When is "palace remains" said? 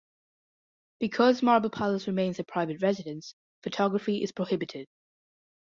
1.69-2.39